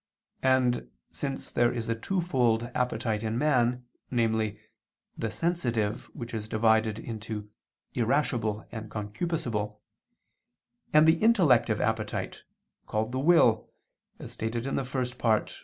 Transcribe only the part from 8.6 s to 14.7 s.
and concupiscible, and the intellective appetite, called the will, as stated